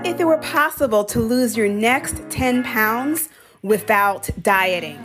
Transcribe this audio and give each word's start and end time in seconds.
What 0.00 0.08
if 0.08 0.18
it 0.18 0.24
were 0.24 0.38
possible 0.38 1.04
to 1.04 1.20
lose 1.20 1.58
your 1.58 1.68
next 1.68 2.22
10 2.30 2.64
pounds 2.64 3.28
without 3.60 4.30
dieting? 4.40 4.96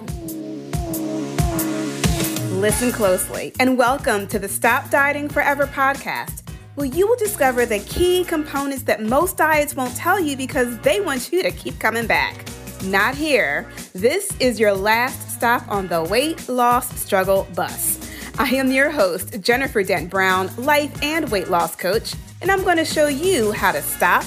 Listen 2.61 2.93
closely 2.93 3.51
and 3.59 3.77
welcome 3.77 4.25
to 4.27 4.39
the 4.39 4.47
Stop 4.47 4.89
Dieting 4.89 5.27
Forever 5.27 5.67
podcast, 5.67 6.49
where 6.75 6.87
you 6.87 7.09
will 7.09 7.17
discover 7.17 7.65
the 7.65 7.79
key 7.79 8.23
components 8.23 8.83
that 8.83 9.03
most 9.03 9.35
diets 9.35 9.75
won't 9.75 9.97
tell 9.97 10.17
you 10.17 10.37
because 10.37 10.79
they 10.79 11.01
want 11.01 11.29
you 11.29 11.43
to 11.43 11.51
keep 11.51 11.77
coming 11.77 12.07
back. 12.07 12.47
Not 12.85 13.15
here. 13.15 13.69
This 13.91 14.33
is 14.39 14.61
your 14.61 14.73
last 14.73 15.29
stop 15.29 15.67
on 15.67 15.89
the 15.89 16.03
weight 16.03 16.47
loss 16.47 16.87
struggle 17.01 17.49
bus. 17.53 17.99
I 18.39 18.47
am 18.51 18.71
your 18.71 18.91
host, 18.91 19.41
Jennifer 19.41 19.83
Dent 19.83 20.09
Brown, 20.09 20.49
life 20.55 21.03
and 21.03 21.29
weight 21.31 21.49
loss 21.49 21.75
coach, 21.75 22.15
and 22.41 22.49
I'm 22.49 22.63
going 22.63 22.77
to 22.77 22.85
show 22.85 23.07
you 23.07 23.51
how 23.51 23.73
to 23.73 23.81
stop 23.81 24.23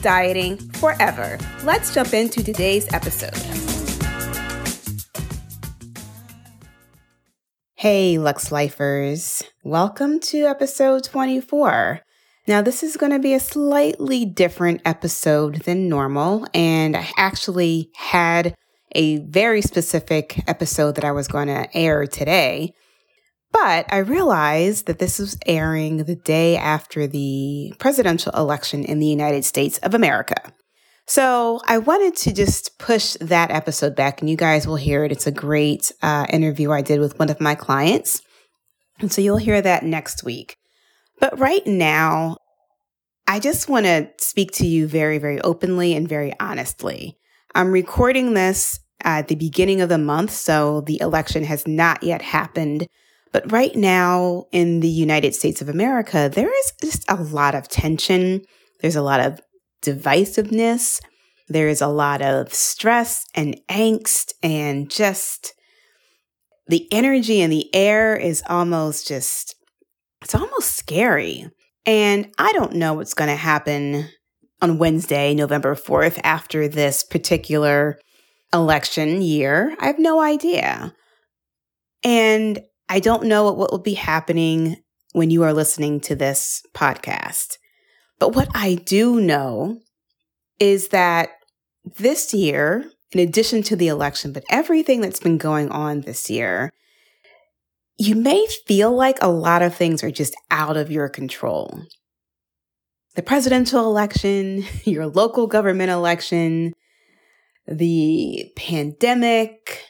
dieting 0.00 0.56
forever. 0.74 1.38
Let's 1.64 1.94
jump 1.94 2.14
into 2.14 2.42
today's 2.42 2.92
episode. 2.92 3.34
Hey, 7.74 8.18
Lux 8.18 8.50
Lifers. 8.50 9.44
Welcome 9.62 10.18
to 10.20 10.46
episode 10.46 11.04
24. 11.04 12.00
Now, 12.48 12.62
this 12.62 12.82
is 12.82 12.96
going 12.96 13.12
to 13.12 13.18
be 13.18 13.34
a 13.34 13.40
slightly 13.40 14.24
different 14.24 14.80
episode 14.84 15.62
than 15.62 15.88
normal, 15.88 16.46
and 16.54 16.96
I 16.96 17.08
actually 17.16 17.90
had 17.94 18.54
a 18.92 19.18
very 19.18 19.60
specific 19.62 20.42
episode 20.48 20.94
that 20.94 21.04
I 21.04 21.12
was 21.12 21.28
going 21.28 21.48
to 21.48 21.68
air 21.76 22.06
today. 22.06 22.72
But 23.52 23.86
I 23.92 23.98
realized 23.98 24.86
that 24.86 24.98
this 24.98 25.18
was 25.18 25.38
airing 25.46 26.04
the 26.04 26.14
day 26.14 26.56
after 26.56 27.06
the 27.06 27.72
presidential 27.78 28.32
election 28.32 28.84
in 28.84 28.98
the 28.98 29.06
United 29.06 29.44
States 29.44 29.78
of 29.78 29.94
America. 29.94 30.52
So 31.06 31.60
I 31.66 31.78
wanted 31.78 32.16
to 32.16 32.34
just 32.34 32.78
push 32.78 33.16
that 33.20 33.50
episode 33.50 33.96
back, 33.96 34.20
and 34.20 34.28
you 34.28 34.36
guys 34.36 34.66
will 34.66 34.76
hear 34.76 35.04
it. 35.04 35.12
It's 35.12 35.26
a 35.26 35.32
great 35.32 35.90
uh, 36.02 36.26
interview 36.28 36.70
I 36.70 36.82
did 36.82 37.00
with 37.00 37.18
one 37.18 37.30
of 37.30 37.40
my 37.40 37.54
clients. 37.54 38.20
And 39.00 39.10
so 39.10 39.22
you'll 39.22 39.38
hear 39.38 39.62
that 39.62 39.84
next 39.84 40.22
week. 40.22 40.56
But 41.18 41.38
right 41.38 41.66
now, 41.66 42.36
I 43.26 43.40
just 43.40 43.68
want 43.68 43.86
to 43.86 44.10
speak 44.18 44.52
to 44.52 44.66
you 44.66 44.86
very, 44.86 45.18
very 45.18 45.40
openly 45.40 45.94
and 45.94 46.06
very 46.06 46.34
honestly. 46.38 47.16
I'm 47.54 47.72
recording 47.72 48.34
this 48.34 48.78
at 49.02 49.28
the 49.28 49.34
beginning 49.34 49.80
of 49.80 49.88
the 49.88 49.98
month, 49.98 50.32
so 50.32 50.82
the 50.82 51.00
election 51.00 51.44
has 51.44 51.66
not 51.66 52.02
yet 52.02 52.20
happened. 52.20 52.86
But 53.32 53.50
right 53.50 53.74
now 53.74 54.46
in 54.52 54.80
the 54.80 54.88
United 54.88 55.34
States 55.34 55.60
of 55.60 55.68
America, 55.68 56.30
there 56.32 56.48
is 56.48 56.72
just 56.82 57.04
a 57.08 57.16
lot 57.16 57.54
of 57.54 57.68
tension. 57.68 58.42
There's 58.80 58.96
a 58.96 59.02
lot 59.02 59.20
of 59.20 59.40
divisiveness. 59.82 61.00
There 61.48 61.68
is 61.68 61.80
a 61.80 61.88
lot 61.88 62.22
of 62.22 62.52
stress 62.52 63.24
and 63.34 63.58
angst 63.68 64.32
and 64.42 64.90
just 64.90 65.54
the 66.66 66.86
energy 66.92 67.40
in 67.40 67.50
the 67.50 67.74
air 67.74 68.14
is 68.16 68.42
almost 68.48 69.08
just, 69.08 69.54
it's 70.22 70.34
almost 70.34 70.76
scary. 70.76 71.48
And 71.86 72.30
I 72.38 72.52
don't 72.52 72.74
know 72.74 72.94
what's 72.94 73.14
going 73.14 73.30
to 73.30 73.36
happen 73.36 74.08
on 74.60 74.78
Wednesday, 74.78 75.34
November 75.34 75.74
4th, 75.74 76.20
after 76.24 76.68
this 76.68 77.02
particular 77.02 77.98
election 78.52 79.22
year. 79.22 79.74
I 79.80 79.86
have 79.86 79.98
no 79.98 80.20
idea. 80.20 80.94
And 82.04 82.60
I 82.88 83.00
don't 83.00 83.24
know 83.24 83.52
what 83.52 83.70
will 83.70 83.78
be 83.78 83.94
happening 83.94 84.76
when 85.12 85.30
you 85.30 85.42
are 85.42 85.52
listening 85.52 86.00
to 86.00 86.14
this 86.14 86.62
podcast. 86.74 87.58
But 88.18 88.34
what 88.34 88.48
I 88.54 88.74
do 88.74 89.20
know 89.20 89.80
is 90.58 90.88
that 90.88 91.30
this 91.96 92.34
year, 92.34 92.90
in 93.12 93.20
addition 93.20 93.62
to 93.64 93.76
the 93.76 93.88
election, 93.88 94.32
but 94.32 94.44
everything 94.50 95.00
that's 95.00 95.20
been 95.20 95.38
going 95.38 95.70
on 95.70 96.02
this 96.02 96.28
year, 96.28 96.70
you 97.98 98.14
may 98.14 98.46
feel 98.66 98.94
like 98.94 99.18
a 99.20 99.28
lot 99.28 99.62
of 99.62 99.74
things 99.74 100.02
are 100.04 100.10
just 100.10 100.34
out 100.50 100.76
of 100.76 100.90
your 100.90 101.08
control. 101.08 101.82
The 103.16 103.22
presidential 103.22 103.84
election, 103.84 104.64
your 104.84 105.06
local 105.06 105.46
government 105.46 105.90
election, 105.90 106.74
the 107.66 108.50
pandemic, 108.56 109.82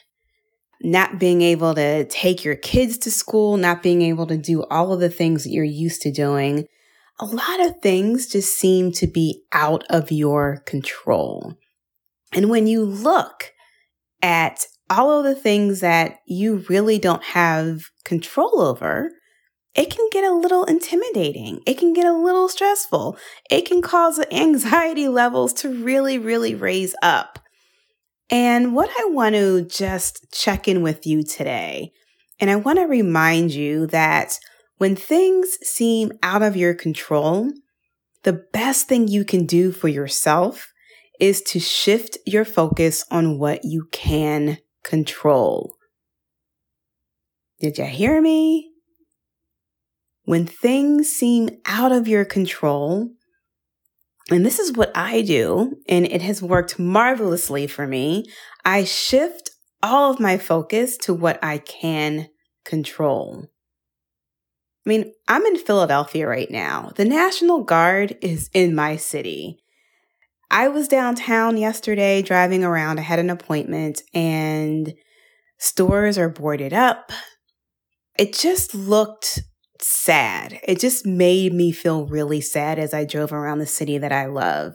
not 0.81 1.19
being 1.19 1.41
able 1.41 1.75
to 1.75 2.05
take 2.05 2.43
your 2.43 2.55
kids 2.55 2.97
to 2.99 3.11
school, 3.11 3.57
not 3.57 3.83
being 3.83 4.01
able 4.01 4.27
to 4.27 4.37
do 4.37 4.63
all 4.65 4.93
of 4.93 4.99
the 4.99 5.09
things 5.09 5.43
that 5.43 5.51
you're 5.51 5.63
used 5.63 6.01
to 6.03 6.11
doing. 6.11 6.67
A 7.19 7.25
lot 7.25 7.59
of 7.59 7.81
things 7.81 8.27
just 8.27 8.57
seem 8.57 8.91
to 8.93 9.07
be 9.07 9.43
out 9.51 9.83
of 9.89 10.11
your 10.11 10.63
control. 10.65 11.55
And 12.31 12.49
when 12.49 12.67
you 12.67 12.85
look 12.85 13.51
at 14.21 14.65
all 14.89 15.19
of 15.19 15.23
the 15.23 15.35
things 15.35 15.81
that 15.81 16.19
you 16.25 16.65
really 16.69 16.97
don't 16.97 17.23
have 17.23 17.89
control 18.05 18.61
over, 18.61 19.11
it 19.75 19.89
can 19.89 20.07
get 20.11 20.23
a 20.23 20.33
little 20.33 20.63
intimidating. 20.63 21.61
It 21.65 21.77
can 21.77 21.93
get 21.93 22.05
a 22.05 22.13
little 22.13 22.49
stressful. 22.49 23.17
It 23.49 23.65
can 23.65 23.81
cause 23.81 24.19
anxiety 24.31 25.07
levels 25.07 25.53
to 25.53 25.69
really, 25.69 26.17
really 26.17 26.55
raise 26.55 26.95
up. 27.01 27.39
And 28.29 28.75
what 28.75 28.89
I 28.99 29.05
want 29.05 29.35
to 29.35 29.63
just 29.65 30.31
check 30.31 30.67
in 30.67 30.81
with 30.81 31.07
you 31.07 31.23
today, 31.23 31.91
and 32.39 32.49
I 32.49 32.55
want 32.57 32.77
to 32.77 32.85
remind 32.85 33.51
you 33.51 33.87
that 33.87 34.37
when 34.77 34.95
things 34.95 35.57
seem 35.63 36.11
out 36.21 36.41
of 36.41 36.55
your 36.55 36.73
control, 36.73 37.51
the 38.23 38.33
best 38.53 38.87
thing 38.87 39.07
you 39.07 39.25
can 39.25 39.45
do 39.45 39.71
for 39.71 39.87
yourself 39.87 40.71
is 41.19 41.41
to 41.41 41.59
shift 41.59 42.17
your 42.25 42.45
focus 42.45 43.03
on 43.11 43.39
what 43.39 43.65
you 43.65 43.87
can 43.91 44.59
control. 44.83 45.73
Did 47.59 47.77
you 47.77 47.85
hear 47.85 48.21
me? 48.21 48.71
When 50.23 50.45
things 50.45 51.09
seem 51.09 51.49
out 51.65 51.91
of 51.91 52.07
your 52.07 52.23
control, 52.23 53.09
and 54.31 54.45
this 54.45 54.59
is 54.59 54.73
what 54.73 54.91
I 54.95 55.21
do, 55.21 55.77
and 55.87 56.05
it 56.05 56.21
has 56.21 56.41
worked 56.41 56.79
marvelously 56.79 57.67
for 57.67 57.87
me. 57.87 58.25
I 58.65 58.83
shift 58.83 59.51
all 59.81 60.11
of 60.11 60.19
my 60.19 60.37
focus 60.37 60.97
to 60.97 61.13
what 61.13 61.43
I 61.43 61.57
can 61.59 62.29
control. 62.65 63.47
I 64.85 64.89
mean, 64.89 65.13
I'm 65.27 65.45
in 65.45 65.57
Philadelphia 65.57 66.27
right 66.27 66.49
now. 66.49 66.91
The 66.95 67.05
National 67.05 67.63
Guard 67.63 68.17
is 68.21 68.49
in 68.53 68.75
my 68.75 68.95
city. 68.95 69.59
I 70.51 70.67
was 70.67 70.87
downtown 70.87 71.57
yesterday 71.57 72.21
driving 72.21 72.63
around. 72.63 72.99
I 72.99 73.03
had 73.03 73.19
an 73.19 73.29
appointment 73.29 74.01
and 74.13 74.93
stores 75.59 76.17
are 76.17 76.29
boarded 76.29 76.73
up. 76.73 77.11
It 78.17 78.33
just 78.33 78.73
looked 78.73 79.41
sad. 79.81 80.59
It 80.63 80.79
just 80.79 81.05
made 81.05 81.53
me 81.53 81.71
feel 81.71 82.05
really 82.05 82.41
sad 82.41 82.79
as 82.79 82.93
I 82.93 83.05
drove 83.05 83.31
around 83.31 83.59
the 83.59 83.65
city 83.65 83.97
that 83.97 84.11
I 84.11 84.25
love. 84.25 84.73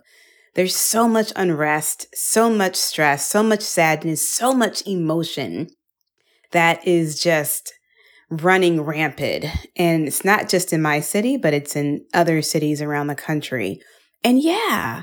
There's 0.55 0.77
so 0.77 1.09
much 1.09 1.33
unrest, 1.35 2.07
so 2.15 2.49
much 2.49 2.77
stress, 2.77 3.29
so 3.29 3.43
much 3.43 3.63
sadness, 3.63 4.29
so 4.29 4.55
much 4.55 4.87
emotion 4.87 5.69
that 6.53 6.87
is 6.87 7.21
just 7.21 7.73
running 8.31 8.81
rampant. 8.81 9.47
And 9.77 10.07
it's 10.07 10.25
not 10.25 10.49
just 10.49 10.73
in 10.73 10.81
my 10.81 11.01
city, 11.01 11.37
but 11.37 11.55
it's 11.55 11.77
in 11.77 12.05
other 12.15 12.41
cities 12.41 12.81
around 12.81 13.09
the 13.09 13.15
country. 13.15 13.81
And 14.23 14.41
yeah, 14.41 15.03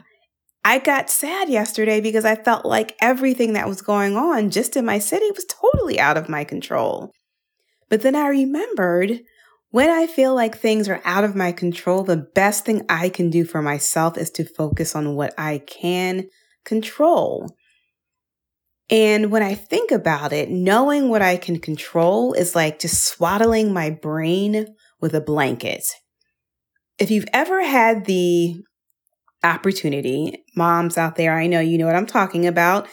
I 0.64 0.80
got 0.80 1.10
sad 1.10 1.50
yesterday 1.50 2.00
because 2.02 2.26
I 2.26 2.36
felt 2.36 2.66
like 2.66 2.96
everything 3.02 3.54
that 3.54 3.68
was 3.68 3.82
going 3.82 4.16
on 4.16 4.52
just 4.52 4.78
in 4.78 4.86
my 4.86 5.00
city 5.00 5.30
was 5.32 5.46
totally 5.46 6.00
out 6.00 6.18
of 6.18 6.30
my 6.30 6.44
control. 6.44 7.12
But 7.90 8.02
then 8.02 8.16
I 8.16 8.28
remembered 8.28 9.20
when 9.72 9.90
I 9.90 10.06
feel 10.06 10.36
like 10.36 10.58
things 10.58 10.90
are 10.90 11.02
out 11.06 11.24
of 11.24 11.36
my 11.36 11.54
control, 11.54 12.04
the 12.04 12.18
best 12.18 12.66
thing 12.66 12.86
I 12.90 13.10
can 13.10 13.30
do 13.30 13.46
for 13.46 13.62
myself 13.62 14.18
is 14.18 14.30
to 14.32 14.44
focus 14.44 14.96
on 14.96 15.16
what 15.16 15.34
I 15.38 15.60
can 15.60 16.28
control. 16.66 17.56
And 18.90 19.32
when 19.32 19.42
I 19.42 19.56
think 19.56 19.92
about 19.92 20.34
it, 20.34 20.50
knowing 20.50 21.08
what 21.08 21.22
I 21.22 21.38
can 21.38 21.60
control 21.60 22.34
is 22.34 22.54
like 22.54 22.80
just 22.80 23.06
swaddling 23.06 23.72
my 23.72 23.90
brain 23.90 24.68
with 25.00 25.16
a 25.16 25.22
blanket. 25.22 25.86
If 27.00 27.10
you've 27.10 27.30
ever 27.32 27.64
had 27.64 28.04
the 28.06 28.56
opportunity, 29.44 30.44
moms 30.58 30.98
out 30.98 31.16
there, 31.16 31.38
I 31.38 31.48
know 31.48 31.62
you 31.62 31.78
know 31.78 31.86
what 31.86 31.96
I'm 31.96 32.06
talking 32.06 32.46
about 32.46 32.90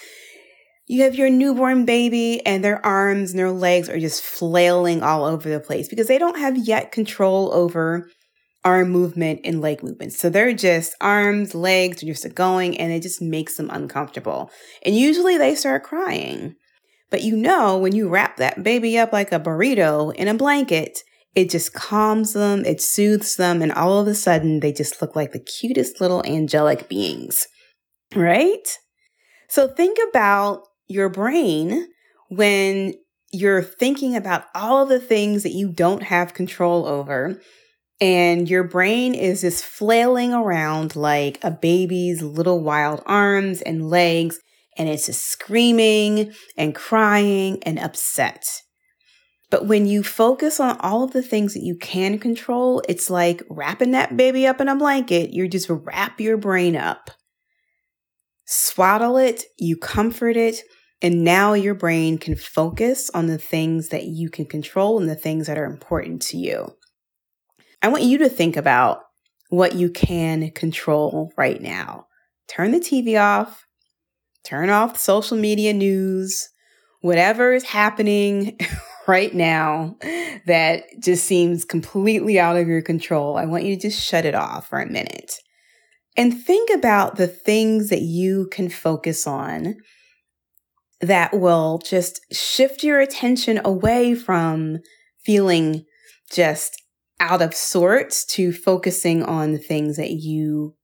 you 0.89 1.03
have 1.03 1.15
your 1.15 1.29
newborn 1.29 1.85
baby 1.85 2.45
and 2.47 2.65
their 2.65 2.85
arms 2.85 3.31
and 3.31 3.39
their 3.39 3.53
legs 3.53 3.91
are 3.91 4.01
just 4.01 4.23
flailing 4.23 5.03
all 5.03 5.25
over 5.25 5.49
the 5.49 5.61
place 5.61 5.87
because 5.87 6.09
they 6.09 6.19
don't 6.19 6.39
have 6.39 6.57
yet 6.57 6.93
control 6.93 7.53
over 7.53 8.09
arm 8.65 8.91
movement 8.91 9.41
and 9.45 9.61
leg 9.61 9.83
movement. 9.83 10.15
So 10.15 10.31
they're 10.31 10.55
just 10.55 10.95
arms, 11.01 11.55
legs 11.55 12.03
are 12.03 12.07
just 12.07 12.35
going 12.35 12.79
and 12.79 12.91
it 12.91 13.03
just 13.03 13.21
makes 13.21 13.57
them 13.57 13.71
uncomfortable. 13.71 14.51
And 14.85 14.97
usually 14.97 15.37
they 15.37 15.55
start 15.55 15.85
crying. 15.85 16.57
But 17.11 17.23
you 17.23 17.37
know, 17.37 17.79
when 17.79 17.95
you 17.95 18.09
wrap 18.09 18.39
that 18.39 18.63
baby 18.63 18.99
up 18.99 19.13
like 19.13 19.31
a 19.31 19.39
burrito 19.39 20.15
in 20.15 20.27
a 20.27 20.35
blanket, 20.35 21.01
it 21.35 21.51
just 21.51 21.75
calms 21.75 22.33
them, 22.33 22.65
it 22.65 22.81
soothes 22.81 23.37
them, 23.37 23.63
and 23.63 23.73
all 23.73 24.01
of 24.01 24.09
a 24.09 24.15
sudden 24.15 24.61
they 24.61 24.73
just 24.73 25.01
look 25.01 25.15
like 25.15 25.33
the 25.33 25.39
cutest 25.39 26.01
little 26.01 26.25
angelic 26.27 26.89
beings, 26.89 27.47
right? 28.15 28.79
So 29.49 29.69
think 29.69 29.99
about 30.11 30.68
your 30.89 31.09
brain 31.09 31.87
when 32.29 32.95
you're 33.31 33.63
thinking 33.63 34.17
about 34.17 34.45
all 34.55 34.87
the 34.87 35.01
things 35.01 35.43
that 35.43 35.53
you 35.53 35.71
don't 35.71 36.03
have 36.03 36.35
control 36.35 36.87
over. 36.87 37.41
And 38.01 38.49
your 38.49 38.65
brain 38.65 39.15
is 39.15 39.41
just 39.41 39.65
flailing 39.65 40.33
around 40.33 40.95
like 40.95 41.39
a 41.43 41.51
baby's 41.51 42.23
little 42.23 42.63
wild 42.63 43.03
arms 43.07 43.61
and 43.61 43.89
legs, 43.89 44.39
and 44.77 44.89
it's 44.89 45.07
just 45.07 45.27
screaming 45.27 46.33
and 46.57 46.75
crying 46.75 47.59
and 47.65 47.79
upset. 47.79 48.45
But 49.51 49.67
when 49.67 49.87
you 49.87 50.03
focus 50.03 50.61
on 50.61 50.79
all 50.79 51.03
of 51.03 51.13
the 51.13 51.23
things 51.23 51.55
that 51.55 51.63
you 51.63 51.77
can 51.77 52.19
control, 52.19 52.83
it's 52.89 53.11
like 53.11 53.43
wrapping 53.51 53.91
that 53.93 54.17
baby 54.17 54.47
up 54.47 54.61
in 54.61 54.69
a 54.69 54.77
blanket. 54.77 55.31
You 55.31 55.49
just 55.49 55.69
wrap 55.69 56.21
your 56.21 56.37
brain 56.37 56.77
up, 56.77 57.11
swaddle 58.45 59.17
it, 59.17 59.45
you 59.59 59.77
comfort 59.77 60.37
it, 60.37 60.61
and 61.01 61.25
now 61.25 61.53
your 61.53 61.75
brain 61.75 62.19
can 62.19 62.35
focus 62.35 63.11
on 63.11 63.27
the 63.27 63.39
things 63.39 63.89
that 63.89 64.05
you 64.05 64.31
can 64.31 64.47
control 64.47 64.99
and 64.99 65.09
the 65.09 65.15
things 65.15 65.47
that 65.47 65.59
are 65.59 65.65
important 65.65 66.23
to 66.23 66.37
you. 66.37 66.75
I 67.83 67.89
want 67.89 68.03
you 68.03 68.19
to 68.19 68.29
think 68.29 68.57
about 68.57 69.03
what 69.51 69.75
you 69.75 69.91
can 69.91 70.51
control 70.51 71.33
right 71.37 71.61
now. 71.61 72.07
Turn 72.49 72.73
the 72.73 72.81
TV 72.81 73.21
off, 73.21 73.65
turn 74.45 74.71
off 74.71 74.99
social 74.99 75.37
media 75.37 75.73
news, 75.73 76.49
whatever 77.01 77.53
is 77.53 77.65
happening 77.65 78.59
right 79.07 79.33
now 79.35 79.97
that 80.47 80.85
just 81.01 81.25
seems 81.25 81.65
completely 81.65 82.41
out 82.41 82.57
of 82.57 82.67
your 82.67 82.83
control. 82.83 83.37
I 83.37 83.45
want 83.45 83.65
you 83.65 83.77
to 83.77 83.83
just 83.83 84.05
shut 84.05 84.25
it 84.25 84.35
off 84.35 84.69
for 84.69 84.81
a 84.81 84.91
minute 84.91 85.33
and 86.17 86.37
think 86.37 86.71
about 86.71 87.17
the 87.17 87.29
things 87.29 87.91
that 87.91 88.03
you 88.03 88.49
can 88.51 88.69
focus 88.69 89.27
on 89.27 89.77
that 91.01 91.39
will 91.39 91.79
just 91.79 92.21
shift 92.33 92.83
your 92.83 93.01
attention 93.01 93.61
away 93.65 94.15
from 94.15 94.79
feeling 95.25 95.85
just 96.33 96.83
out 97.21 97.43
of 97.43 97.55
sorts 97.55 98.25
to 98.25 98.53
focusing 98.53 99.23
on 99.23 99.53
the 99.53 99.59
things 99.59 99.97
that 99.97 100.11
you 100.11 100.75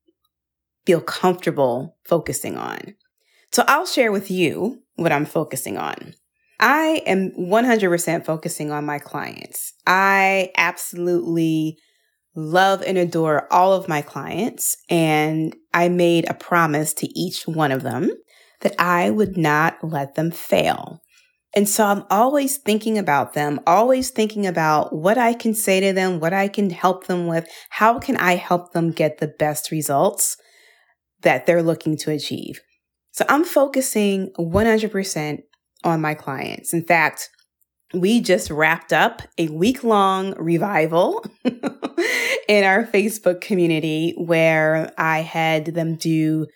feel 0.87 1.01
comfortable 1.01 1.97
focusing 2.05 2.57
on. 2.57 2.95
So 3.53 3.65
I'll 3.69 3.87
share 3.87 4.13
with 4.13 4.31
you 4.31 4.83
what 4.97 5.13
I'm 5.13 5.27
focusing 5.27 5.79
on. 5.79 6.15
I 6.61 7.03
am 7.07 7.31
100% 7.33 8.25
focusing 8.25 8.71
on 8.71 8.85
my 8.85 8.99
clients. 8.99 9.75
I 9.87 10.51
absolutely 10.57 11.79
love 12.37 12.83
and 12.83 12.99
adore 12.99 13.53
all 13.53 13.73
of 13.73 13.89
my 13.89 14.03
clients, 14.03 14.77
and 14.89 15.55
I 15.73 15.89
made 15.89 16.29
a 16.29 16.35
promise 16.35 16.93
to 16.95 17.19
each 17.19 17.47
one 17.47 17.71
of 17.71 17.83
them 17.83 18.11
that 18.65 18.75
I 18.79 19.11
would 19.11 19.37
not 19.37 19.79
let 19.83 20.17
them 20.17 20.33
fail. 20.33 21.01
And 21.55 21.69
so 21.69 21.87
I'm 21.87 22.05
always 22.11 22.57
thinking 22.57 22.99
about 22.99 23.35
them, 23.35 23.61
always 23.65 24.11
thinking 24.11 24.45
about 24.45 24.93
what 24.93 25.17
I 25.17 25.35
can 25.35 25.55
say 25.55 25.79
to 25.79 25.93
them, 25.93 26.19
what 26.19 26.33
I 26.33 26.49
can 26.49 26.71
help 26.71 27.07
them 27.07 27.29
with, 27.29 27.49
how 27.71 28.01
can 28.01 28.17
I 28.17 28.35
help 28.35 28.73
them 28.73 28.91
get 28.91 29.19
the 29.19 29.29
best 29.29 29.71
results 29.71 30.37
that 31.25 31.47
they're 31.47 31.63
looking 31.63 31.97
to 31.99 32.13
achieve. 32.13 32.61
So 33.13 33.25
I'm 33.29 33.45
focusing 33.45 34.31
100% 34.39 35.39
on 35.83 36.01
my 36.01 36.15
clients. 36.15 36.73
In 36.73 36.85
fact, 36.85 37.29
we 37.93 38.21
just 38.21 38.51
wrapped 38.51 38.93
up 38.93 39.23
a 39.39 39.49
week 39.49 39.85
long 39.85 40.35
revival 40.37 41.25
in 41.45 42.65
our 42.65 42.85
Facebook 42.85 43.41
community 43.41 44.15
where 44.17 44.93
I 44.99 45.21
had 45.21 45.67
them 45.67 45.97
do 45.97 46.47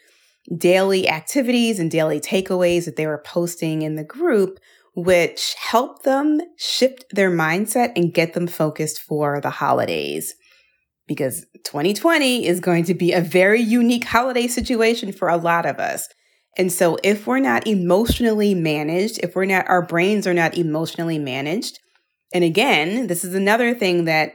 daily 0.57 1.09
activities 1.09 1.79
and 1.79 1.91
daily 1.91 2.21
takeaways 2.21 2.85
that 2.85 2.97
they 2.97 3.07
were 3.07 3.23
posting 3.25 3.83
in 3.83 3.97
the 3.97 4.05
group, 4.05 4.59
which 4.95 5.55
helped 5.59 6.05
them 6.05 6.41
shift 6.57 7.05
their 7.11 7.31
mindset 7.31 7.93
and 7.97 8.15
get 8.15 8.35
them 8.35 8.47
focused 8.47 9.01
for 9.01 9.41
the 9.41 9.51
holidays. 9.51 10.35
Because 11.07 11.47
2020 11.65 12.47
is 12.47 12.61
going 12.61 12.85
to 12.85 12.95
be 12.95 13.13
a 13.13 13.21
very 13.21 13.61
unique 13.61 14.05
holiday 14.05 14.47
situation 14.47 15.13
for 15.13 15.29
a 15.29 15.37
lot 15.37 15.67
of 15.67 15.79
us. 15.79 16.09
And 16.57 16.73
so 16.73 16.99
if 17.03 17.27
we're 17.27 17.39
not 17.39 17.67
emotionally 17.67 18.55
managed, 18.55 19.21
if 19.23 19.37
we're 19.37 19.45
not, 19.45 19.69
our 19.69 19.87
brains 19.87 20.27
are 20.27 20.35
not 20.35 20.57
emotionally 20.57 21.19
managed, 21.19 21.79
and 22.35 22.45
again, 22.45 23.07
this 23.07 23.25
is 23.25 23.35
another 23.35 23.75
thing 23.75 24.05
that 24.05 24.35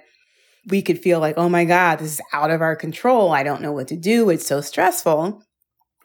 we 0.68 0.82
could 0.82 1.00
feel 1.00 1.20
like, 1.20 1.38
oh 1.38 1.50
my 1.50 1.66
God, 1.66 2.00
this 2.00 2.14
is 2.14 2.22
out 2.32 2.50
of 2.50 2.62
our 2.62 2.76
control. 2.76 3.32
I 3.32 3.44
don't 3.44 3.62
know 3.62 3.72
what 3.72 3.88
to 3.90 3.98
do. 3.98 4.30
It's 4.30 4.48
so 4.48 4.62
stressful 4.62 5.44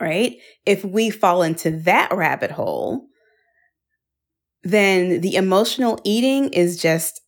right? 0.00 0.36
If 0.64 0.84
we 0.84 1.10
fall 1.10 1.42
into 1.42 1.70
that 1.80 2.12
rabbit 2.12 2.52
hole, 2.52 3.06
then 4.62 5.20
the 5.20 5.36
emotional 5.36 6.00
eating 6.04 6.48
is 6.50 6.80
just 6.80 7.20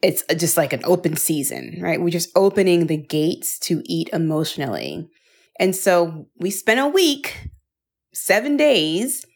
it's 0.00 0.22
just 0.36 0.56
like 0.56 0.72
an 0.72 0.82
open 0.84 1.16
season, 1.16 1.78
right? 1.80 2.00
We're 2.00 2.10
just 2.10 2.30
opening 2.36 2.86
the 2.86 2.96
gates 2.96 3.58
to 3.60 3.82
eat 3.84 4.08
emotionally. 4.12 5.08
And 5.58 5.74
so 5.74 6.28
we 6.38 6.50
spent 6.50 6.78
a 6.78 6.86
week, 6.86 7.48
7 8.14 8.56
days 8.56 9.26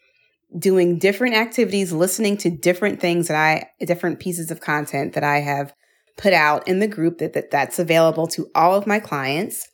doing 0.56 0.98
different 0.98 1.34
activities, 1.34 1.92
listening 1.92 2.36
to 2.38 2.50
different 2.50 3.00
things 3.00 3.28
that 3.28 3.36
I 3.36 3.84
different 3.84 4.20
pieces 4.20 4.50
of 4.50 4.60
content 4.60 5.14
that 5.14 5.24
I 5.24 5.40
have 5.40 5.72
put 6.16 6.32
out 6.32 6.68
in 6.68 6.78
the 6.78 6.88
group 6.88 7.18
that, 7.18 7.32
that 7.32 7.50
that's 7.50 7.78
available 7.78 8.26
to 8.28 8.48
all 8.54 8.74
of 8.74 8.86
my 8.86 9.00
clients. 9.00 9.66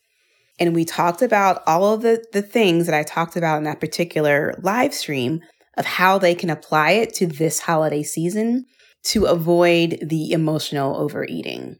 And 0.58 0.75
we 0.75 0.84
talked 0.84 1.22
about 1.22 1.62
all 1.66 1.94
of 1.94 2.02
the, 2.02 2.25
the 2.32 2.43
things 2.43 2.87
that 2.87 2.94
I 2.94 3.02
talked 3.02 3.37
about 3.37 3.58
in 3.58 3.64
that 3.64 3.81
particular 3.81 4.55
live 4.62 4.93
stream 4.93 5.40
of 5.76 5.87
how 5.87 6.19
they 6.19 6.34
can 6.34 6.50
apply 6.50 6.93
it 6.93 7.14
to 7.14 7.26
this 7.26 7.60
holiday 7.60 8.02
season 8.02 8.66
to 9.05 9.26
avoid 9.26 9.99
the 10.02 10.32
emotional 10.32 10.96
overeating. 10.96 11.78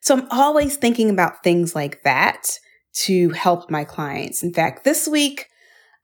So 0.00 0.16
I'm 0.16 0.28
always 0.30 0.76
thinking 0.76 1.10
about 1.10 1.42
things 1.44 1.74
like 1.74 2.02
that 2.02 2.58
to 3.04 3.30
help 3.30 3.70
my 3.70 3.84
clients. 3.84 4.42
In 4.42 4.52
fact, 4.52 4.84
this 4.84 5.06
week, 5.06 5.46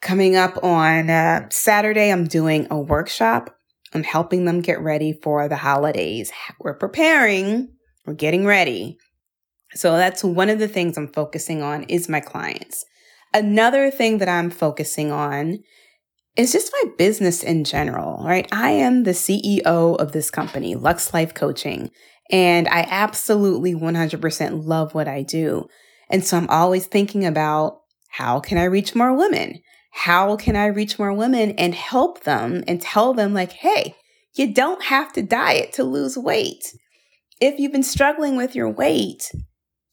coming 0.01 0.37
up 0.37 0.63
on 0.63 1.11
uh, 1.11 1.49
Saturday, 1.51 2.11
I'm 2.11 2.27
doing 2.27 2.69
a 2.71 2.79
workshop. 2.79 3.57
I'm 3.93 4.05
helping 4.05 4.45
them 4.45 4.61
get 4.61 4.81
ready 4.81 5.19
for 5.23 5.49
the 5.49 5.57
holidays. 5.57 6.31
We're 6.61 6.75
preparing, 6.75 7.73
we're 8.07 8.15
getting 8.15 8.45
ready. 8.45 8.99
So 9.75 9.97
that's 9.97 10.23
one 10.23 10.51
of 10.51 10.59
the 10.59 10.69
things 10.69 10.97
I'm 10.97 11.09
focusing 11.09 11.63
on 11.63 11.85
is 11.85 12.09
my 12.09 12.21
clients. 12.21 12.85
Another 13.33 13.91
thing 13.91 14.19
that 14.19 14.29
I'm 14.29 14.51
focusing 14.51 15.11
on 15.11 15.59
is 16.37 16.53
just 16.53 16.73
my 16.73 16.91
business 16.97 17.43
in 17.43 17.65
general, 17.65 18.23
right? 18.25 18.49
I 18.53 18.71
am 18.71 19.05
the 19.05 19.13
CEO 19.13 19.97
of 19.97 20.13
this 20.13 20.31
company, 20.31 20.75
Lux 20.75 21.15
Life 21.15 21.35
Coaching, 21.35 21.91
and 22.31 22.69
I 22.69 22.87
absolutely 22.89 23.75
100% 23.75 24.65
love 24.65 24.95
what 24.95 25.09
I 25.09 25.23
do. 25.23 25.69
And 26.11 26.25
so 26.25 26.37
I'm 26.37 26.49
always 26.49 26.87
thinking 26.87 27.25
about 27.25 27.81
how 28.11 28.41
can 28.41 28.59
I 28.59 28.65
reach 28.65 28.95
more 28.95 29.17
women? 29.17 29.61
How 29.93 30.37
can 30.37 30.57
I 30.57 30.67
reach 30.67 30.99
more 30.99 31.13
women 31.13 31.53
and 31.53 31.75
help 31.75 32.25
them 32.25 32.65
and 32.67 32.81
tell 32.81 33.15
them 33.15 33.35
like, 33.35 33.53
Hey, 33.53 33.97
you 34.35 34.53
don't 34.53 34.83
have 34.85 35.13
to 35.13 35.23
diet 35.23 35.73
to 35.75 35.85
lose 35.85 36.19
weight. 36.19 36.75
If 37.41 37.59
you've 37.59 37.73
been 37.73 37.85
struggling 37.85 38.37
with 38.37 38.55
your 38.55 38.69
weight, 38.69 39.31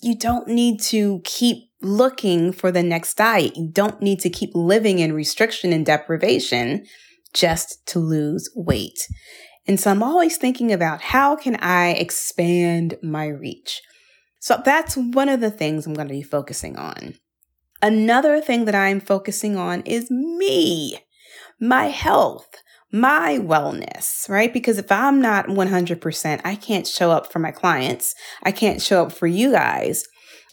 you 0.02 0.18
don't 0.18 0.48
need 0.48 0.82
to 0.82 1.22
keep 1.24 1.70
looking 1.82 2.52
for 2.52 2.72
the 2.72 2.84
next 2.84 3.16
diet. 3.16 3.56
You 3.56 3.70
don't 3.72 4.02
need 4.02 4.20
to 4.22 4.30
keep 4.30 4.52
living 4.54 5.00
in 5.00 5.14
restriction 5.14 5.74
and 5.74 5.86
deprivation 5.86 6.86
just 7.34 7.86
to 7.88 8.00
lose 8.00 8.50
weight. 8.56 9.08
And 9.68 9.80
so 9.80 9.92
I'm 9.92 10.04
always 10.04 10.38
thinking 10.38 10.72
about 10.72 11.02
how 11.02 11.36
can 11.36 11.56
I 11.58 11.92
expand 11.92 12.98
my 13.02 13.28
reach? 13.28 13.82
So 14.40 14.62
that's 14.64 14.98
one 14.98 15.30
of 15.30 15.40
the 15.40 15.52
things 15.52 15.86
I'm 15.86 15.94
going 15.94 16.08
to 16.08 16.14
be 16.14 16.24
focusing 16.24 16.76
on. 16.78 17.16
Another 17.82 18.42
thing 18.42 18.66
that 18.66 18.76
I'm 18.76 19.00
focusing 19.00 19.56
on 19.56 19.82
is 19.82 20.10
me, 20.10 20.98
my 21.60 21.86
health 21.86 22.50
my 22.92 23.40
wellness, 23.42 24.28
right? 24.30 24.52
Because 24.52 24.78
if 24.78 24.92
I'm 24.92 25.22
not 25.22 25.48
100%, 25.48 26.42
I 26.44 26.56
can't 26.56 26.88
show 26.88 27.12
up 27.12 27.32
for 27.32 27.40
my 27.40 27.52
clients. 27.52 28.14
I 28.44 28.52
can't 28.52 28.82
show 28.82 29.06
up 29.06 29.12
for 29.12 29.28
you 29.28 29.52
guys 29.52 30.04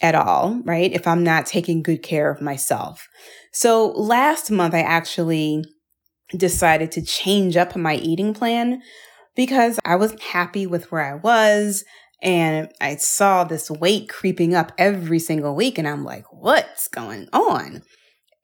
at 0.01 0.15
all, 0.15 0.61
right? 0.63 0.91
If 0.91 1.05
I'm 1.07 1.23
not 1.23 1.45
taking 1.45 1.83
good 1.83 2.01
care 2.01 2.31
of 2.31 2.41
myself. 2.41 3.07
So 3.51 3.87
last 3.87 4.49
month, 4.49 4.73
I 4.73 4.81
actually 4.81 5.63
decided 6.35 6.91
to 6.93 7.01
change 7.01 7.57
up 7.57 7.75
my 7.75 7.95
eating 7.95 8.33
plan 8.33 8.81
because 9.35 9.79
I 9.83 9.95
wasn't 9.95 10.21
happy 10.21 10.67
with 10.67 10.91
where 10.91 11.03
I 11.03 11.15
was. 11.15 11.83
And 12.21 12.69
I 12.81 12.97
saw 12.97 13.43
this 13.43 13.71
weight 13.71 14.09
creeping 14.09 14.53
up 14.53 14.71
every 14.77 15.19
single 15.19 15.55
week. 15.55 15.77
And 15.77 15.87
I'm 15.87 16.03
like, 16.03 16.25
what's 16.31 16.87
going 16.87 17.27
on? 17.31 17.81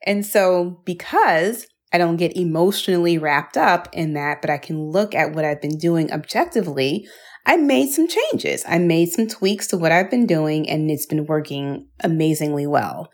And 0.04 0.24
so, 0.24 0.82
because 0.84 1.66
I 1.96 1.98
don't 1.98 2.18
get 2.18 2.36
emotionally 2.36 3.16
wrapped 3.16 3.56
up 3.56 3.88
in 3.94 4.12
that, 4.12 4.42
but 4.42 4.50
I 4.50 4.58
can 4.58 4.90
look 4.90 5.14
at 5.14 5.32
what 5.32 5.46
I've 5.46 5.62
been 5.62 5.78
doing 5.78 6.12
objectively. 6.12 7.08
I 7.46 7.56
made 7.56 7.88
some 7.88 8.06
changes. 8.06 8.62
I 8.68 8.76
made 8.76 9.12
some 9.12 9.26
tweaks 9.26 9.66
to 9.68 9.78
what 9.78 9.92
I've 9.92 10.10
been 10.10 10.26
doing 10.26 10.68
and 10.68 10.90
it's 10.90 11.06
been 11.06 11.24
working 11.24 11.88
amazingly 12.00 12.66
well. 12.66 13.08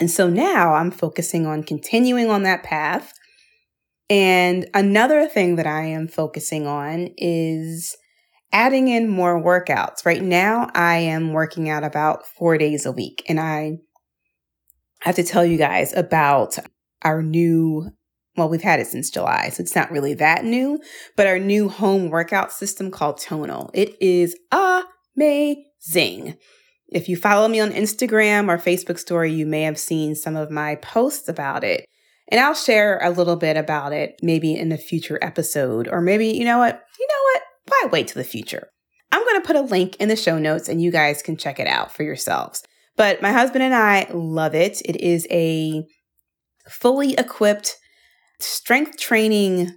And 0.00 0.10
so 0.10 0.28
now 0.28 0.74
I'm 0.74 0.90
focusing 0.90 1.46
on 1.46 1.62
continuing 1.62 2.30
on 2.30 2.42
that 2.42 2.64
path. 2.64 3.12
And 4.08 4.68
another 4.74 5.28
thing 5.28 5.54
that 5.54 5.68
I 5.68 5.82
am 5.82 6.08
focusing 6.08 6.66
on 6.66 7.10
is 7.16 7.96
adding 8.52 8.88
in 8.88 9.08
more 9.08 9.40
workouts. 9.40 10.04
Right 10.04 10.20
now, 10.20 10.68
I 10.74 10.96
am 10.96 11.32
working 11.32 11.68
out 11.68 11.84
about 11.84 12.26
four 12.26 12.58
days 12.58 12.86
a 12.86 12.90
week. 12.90 13.22
And 13.28 13.38
I 13.38 13.78
have 15.02 15.14
to 15.14 15.22
tell 15.22 15.44
you 15.44 15.58
guys 15.58 15.94
about 15.94 16.58
our 17.02 17.22
new, 17.22 17.92
well, 18.40 18.48
we've 18.48 18.62
had 18.62 18.80
it 18.80 18.86
since 18.86 19.10
July, 19.10 19.50
so 19.50 19.60
it's 19.60 19.76
not 19.76 19.90
really 19.90 20.14
that 20.14 20.46
new, 20.46 20.80
but 21.14 21.26
our 21.26 21.38
new 21.38 21.68
home 21.68 22.08
workout 22.08 22.50
system 22.50 22.90
called 22.90 23.18
Tonal. 23.18 23.70
It 23.74 24.00
is 24.00 24.34
amazing. 24.50 26.38
If 26.88 27.06
you 27.06 27.18
follow 27.18 27.48
me 27.48 27.60
on 27.60 27.70
Instagram 27.70 28.48
or 28.48 28.56
Facebook 28.56 28.98
story, 28.98 29.30
you 29.30 29.44
may 29.44 29.60
have 29.62 29.78
seen 29.78 30.14
some 30.14 30.36
of 30.36 30.50
my 30.50 30.76
posts 30.76 31.28
about 31.28 31.64
it. 31.64 31.84
And 32.28 32.40
I'll 32.40 32.54
share 32.54 32.98
a 33.02 33.10
little 33.10 33.36
bit 33.36 33.58
about 33.58 33.92
it 33.92 34.18
maybe 34.22 34.54
in 34.54 34.72
a 34.72 34.78
future 34.78 35.18
episode, 35.20 35.86
or 35.86 36.00
maybe, 36.00 36.28
you 36.28 36.46
know 36.46 36.56
what? 36.56 36.82
You 36.98 37.06
know 37.06 37.22
what? 37.34 37.42
Why 37.68 37.88
wait 37.92 38.08
to 38.08 38.14
the 38.14 38.24
future? 38.24 38.68
I'm 39.12 39.22
going 39.22 39.42
to 39.42 39.46
put 39.46 39.56
a 39.56 39.60
link 39.60 39.96
in 39.96 40.08
the 40.08 40.16
show 40.16 40.38
notes 40.38 40.66
and 40.66 40.80
you 40.80 40.90
guys 40.90 41.20
can 41.20 41.36
check 41.36 41.60
it 41.60 41.66
out 41.66 41.92
for 41.94 42.04
yourselves. 42.04 42.62
But 42.96 43.20
my 43.20 43.32
husband 43.32 43.64
and 43.64 43.74
I 43.74 44.08
love 44.14 44.54
it. 44.54 44.80
It 44.86 44.96
is 44.96 45.26
a 45.30 45.84
fully 46.66 47.12
equipped 47.14 47.76
strength 48.42 48.98
training 48.98 49.76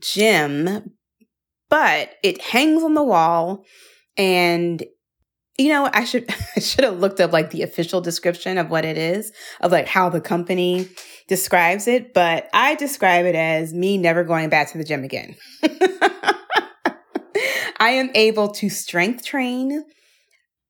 gym, 0.00 0.92
but 1.68 2.10
it 2.22 2.40
hangs 2.40 2.82
on 2.82 2.94
the 2.94 3.04
wall 3.04 3.64
and 4.16 4.82
you 5.58 5.68
know, 5.70 5.88
I 5.92 6.04
should 6.04 6.28
I 6.56 6.60
should 6.60 6.84
have 6.84 6.98
looked 6.98 7.20
up 7.20 7.32
like 7.32 7.50
the 7.50 7.62
official 7.62 8.00
description 8.00 8.58
of 8.58 8.70
what 8.70 8.84
it 8.84 8.98
is, 8.98 9.32
of 9.60 9.72
like 9.72 9.86
how 9.86 10.08
the 10.08 10.20
company 10.20 10.88
describes 11.28 11.88
it, 11.88 12.14
but 12.14 12.48
I 12.52 12.74
describe 12.74 13.26
it 13.26 13.34
as 13.34 13.72
me 13.72 13.98
never 13.98 14.22
going 14.24 14.48
back 14.48 14.70
to 14.72 14.78
the 14.78 14.84
gym 14.84 15.02
again. 15.04 15.36
I 17.78 17.90
am 17.90 18.10
able 18.14 18.48
to 18.52 18.70
strength 18.70 19.24
train 19.24 19.84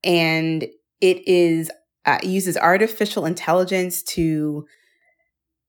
and 0.02 0.62
it 1.00 1.28
is 1.28 1.71
uh, 2.04 2.18
uses 2.23 2.56
artificial 2.56 3.26
intelligence 3.26 4.02
to 4.02 4.66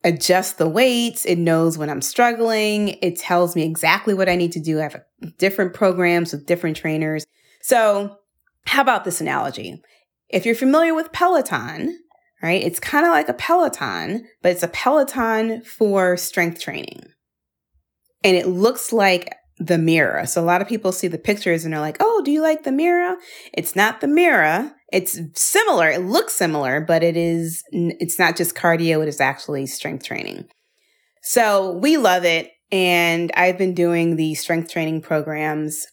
adjust 0.07 0.57
the 0.57 0.69
weights. 0.69 1.25
It 1.25 1.37
knows 1.37 1.77
when 1.77 1.89
I'm 1.89 2.01
struggling. 2.01 2.97
It 3.01 3.17
tells 3.17 3.55
me 3.55 3.63
exactly 3.63 4.13
what 4.13 4.29
I 4.29 4.35
need 4.35 4.53
to 4.53 4.59
do. 4.59 4.79
I 4.79 4.83
have 4.83 5.01
different 5.37 5.73
programs 5.73 6.31
with 6.31 6.45
different 6.45 6.77
trainers. 6.77 7.25
So 7.61 8.17
how 8.65 8.81
about 8.81 9.03
this 9.03 9.21
analogy? 9.21 9.81
If 10.29 10.45
you're 10.45 10.55
familiar 10.55 10.93
with 10.93 11.11
Peloton, 11.11 11.99
right, 12.41 12.63
it's 12.63 12.79
kind 12.79 13.05
of 13.05 13.11
like 13.11 13.29
a 13.29 13.33
Peloton, 13.33 14.27
but 14.41 14.53
it's 14.53 14.63
a 14.63 14.69
Peloton 14.69 15.61
for 15.63 16.15
strength 16.15 16.61
training. 16.61 17.03
And 18.23 18.35
it 18.35 18.47
looks 18.47 18.93
like 18.93 19.33
the 19.59 19.77
mirror. 19.77 20.25
So 20.25 20.41
a 20.41 20.45
lot 20.45 20.61
of 20.61 20.67
people 20.67 20.91
see 20.91 21.07
the 21.07 21.17
pictures 21.17 21.63
and 21.63 21.73
they're 21.73 21.79
like, 21.79 21.97
oh, 21.99 22.21
do 22.23 22.31
you 22.31 22.41
like 22.41 22.63
the 22.63 22.71
mirror?" 22.71 23.17
It's 23.53 23.75
not 23.75 24.01
the 24.01 24.07
mirror. 24.07 24.71
It's 24.91 25.19
similar. 25.33 25.89
It 25.89 26.01
looks 26.01 26.33
similar, 26.33 26.79
but 26.79 27.03
it 27.03 27.17
is, 27.17 27.63
it's 27.71 28.19
not 28.19 28.37
just 28.37 28.55
cardio. 28.55 29.01
It 29.01 29.09
is 29.09 29.19
actually 29.19 29.65
strength 29.65 30.05
training. 30.05 30.45
So 31.23 31.71
we 31.71 31.97
love 31.97 32.23
it. 32.23 32.51
And 32.71 33.31
I've 33.35 33.57
been 33.57 33.73
doing 33.73 34.15
the 34.15 34.35
strength 34.35 34.71
training 34.71 35.01
programs 35.01 35.85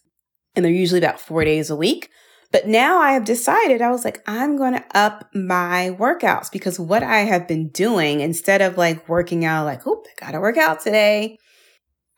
and 0.54 0.64
they're 0.64 0.72
usually 0.72 1.00
about 1.00 1.20
four 1.20 1.44
days 1.44 1.70
a 1.70 1.76
week. 1.76 2.08
But 2.52 2.68
now 2.68 2.98
I 2.98 3.12
have 3.12 3.24
decided, 3.24 3.82
I 3.82 3.90
was 3.90 4.04
like, 4.04 4.22
I'm 4.28 4.56
going 4.56 4.74
to 4.74 4.84
up 4.94 5.28
my 5.34 5.96
workouts 5.98 6.52
because 6.52 6.78
what 6.78 7.02
I 7.02 7.20
have 7.20 7.48
been 7.48 7.68
doing 7.70 8.20
instead 8.20 8.62
of 8.62 8.76
like 8.76 9.08
working 9.08 9.44
out, 9.44 9.64
like, 9.64 9.84
oh, 9.86 10.04
I 10.06 10.24
got 10.24 10.32
to 10.32 10.40
work 10.40 10.56
out 10.56 10.80
today. 10.80 11.36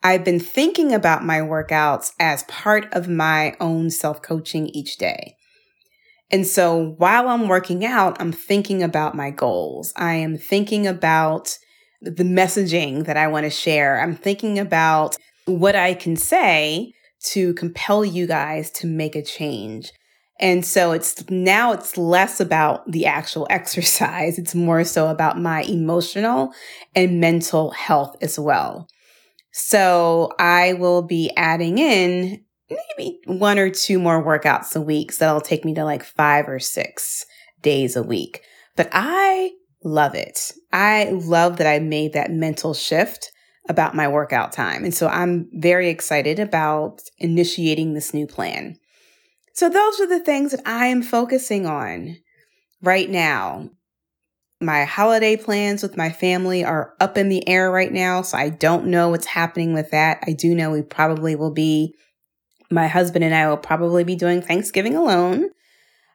I've 0.07 0.23
been 0.23 0.39
thinking 0.39 0.93
about 0.93 1.25
my 1.25 1.39
workouts 1.41 2.13
as 2.17 2.43
part 2.43 2.87
of 2.93 3.09
my 3.09 3.57
own 3.59 3.89
self 3.89 4.21
coaching 4.21 4.67
each 4.69 4.95
day. 4.95 5.35
And 6.31 6.47
so 6.47 6.95
while 6.97 7.27
I'm 7.27 7.49
working 7.49 7.83
out, 7.83 8.15
I'm 8.21 8.31
thinking 8.31 8.81
about 8.81 9.15
my 9.15 9.31
goals. 9.31 9.91
I 9.97 10.13
am 10.13 10.37
thinking 10.37 10.87
about 10.87 11.57
the 12.01 12.23
messaging 12.23 13.03
that 13.03 13.17
I 13.17 13.27
want 13.27 13.47
to 13.47 13.49
share. 13.49 13.99
I'm 13.99 14.15
thinking 14.15 14.57
about 14.57 15.17
what 15.43 15.75
I 15.75 15.93
can 15.93 16.15
say 16.15 16.93
to 17.31 17.53
compel 17.55 18.05
you 18.05 18.27
guys 18.27 18.71
to 18.75 18.87
make 18.87 19.17
a 19.17 19.21
change. 19.21 19.91
And 20.39 20.65
so 20.65 20.93
it's 20.93 21.29
now 21.29 21.73
it's 21.73 21.97
less 21.97 22.39
about 22.39 22.89
the 22.89 23.07
actual 23.07 23.45
exercise. 23.49 24.39
It's 24.39 24.55
more 24.55 24.85
so 24.85 25.09
about 25.09 25.37
my 25.37 25.63
emotional 25.63 26.53
and 26.95 27.19
mental 27.19 27.71
health 27.71 28.15
as 28.21 28.39
well. 28.39 28.87
So 29.59 30.33
I 30.37 30.73
will 30.73 31.01
be 31.01 31.31
adding 31.35 31.79
in 31.79 32.43
maybe 32.69 33.19
one 33.25 33.57
or 33.57 33.71
two 33.71 33.97
more 33.97 34.23
workouts 34.23 34.75
a 34.75 34.81
week. 34.81 35.11
So 35.11 35.25
that'll 35.25 35.41
take 35.41 35.65
me 35.65 35.73
to 35.73 35.83
like 35.83 36.03
five 36.03 36.47
or 36.47 36.59
six 36.59 37.25
days 37.63 37.95
a 37.95 38.03
week. 38.03 38.43
But 38.75 38.87
I 38.91 39.49
love 39.83 40.13
it. 40.13 40.51
I 40.71 41.05
love 41.05 41.57
that 41.57 41.65
I 41.65 41.79
made 41.79 42.13
that 42.13 42.29
mental 42.29 42.75
shift 42.75 43.31
about 43.67 43.95
my 43.95 44.07
workout 44.07 44.51
time. 44.53 44.83
And 44.83 44.93
so 44.93 45.07
I'm 45.07 45.49
very 45.53 45.89
excited 45.89 46.37
about 46.37 47.01
initiating 47.17 47.95
this 47.95 48.13
new 48.13 48.27
plan. 48.27 48.77
So 49.53 49.69
those 49.69 49.99
are 49.99 50.07
the 50.07 50.23
things 50.23 50.51
that 50.51 50.61
I 50.67 50.85
am 50.85 51.01
focusing 51.01 51.65
on 51.65 52.17
right 52.83 53.09
now. 53.09 53.71
My 54.59 54.85
holiday 54.85 55.37
plans 55.37 55.83
with 55.83 55.97
my 55.97 56.09
family 56.09 56.63
are 56.63 56.93
up 56.99 57.17
in 57.17 57.29
the 57.29 57.47
air 57.47 57.69
right 57.69 57.91
now, 57.91 58.23
so 58.23 58.37
I 58.37 58.49
don't 58.49 58.87
know 58.87 59.09
what's 59.09 59.27
happening 59.27 59.73
with 59.73 59.91
that. 59.91 60.23
I 60.25 60.33
do 60.33 60.55
know 60.55 60.71
we 60.71 60.81
probably 60.81 61.35
will 61.35 61.53
be, 61.53 61.93
my 62.71 62.87
husband 62.87 63.23
and 63.23 63.35
I 63.35 63.47
will 63.47 63.57
probably 63.57 64.03
be 64.03 64.15
doing 64.15 64.41
Thanksgiving 64.41 64.95
alone 64.95 65.49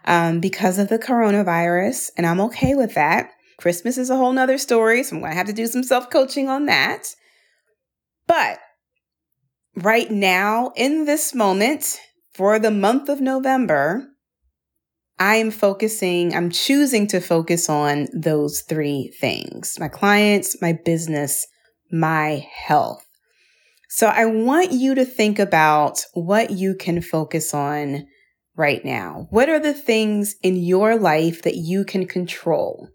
um, 0.06 0.40
because 0.40 0.78
of 0.78 0.88
the 0.88 0.98
coronavirus, 0.98 2.10
and 2.16 2.26
I'm 2.26 2.40
okay 2.40 2.74
with 2.74 2.94
that. 2.94 3.30
Christmas 3.58 3.96
is 3.96 4.10
a 4.10 4.16
whole 4.16 4.32
nother 4.32 4.58
story, 4.58 5.04
so 5.04 5.14
I'm 5.14 5.22
going 5.22 5.30
to 5.30 5.36
have 5.36 5.46
to 5.46 5.52
do 5.52 5.68
some 5.68 5.84
self 5.84 6.10
coaching 6.10 6.48
on 6.48 6.66
that. 6.66 7.14
But 8.26 8.58
right 9.76 10.10
now, 10.10 10.72
in 10.74 11.04
this 11.04 11.32
moment, 11.32 12.00
for 12.34 12.58
the 12.58 12.72
month 12.72 13.08
of 13.08 13.20
November, 13.20 14.08
I 15.22 15.36
am 15.36 15.52
focusing, 15.52 16.34
I'm 16.34 16.50
choosing 16.50 17.06
to 17.06 17.20
focus 17.20 17.68
on 17.68 18.08
those 18.12 18.62
three 18.62 19.14
things 19.20 19.78
my 19.78 19.86
clients, 19.86 20.60
my 20.60 20.72
business, 20.72 21.46
my 21.92 22.44
health. 22.52 23.06
So 23.88 24.08
I 24.08 24.26
want 24.26 24.72
you 24.72 24.96
to 24.96 25.04
think 25.04 25.38
about 25.38 26.04
what 26.14 26.50
you 26.50 26.74
can 26.74 27.00
focus 27.00 27.54
on 27.54 28.08
right 28.56 28.84
now. 28.84 29.28
What 29.30 29.48
are 29.48 29.60
the 29.60 29.74
things 29.74 30.34
in 30.42 30.56
your 30.56 30.96
life 30.96 31.42
that 31.42 31.54
you 31.54 31.84
can 31.84 32.08
control? 32.08 32.88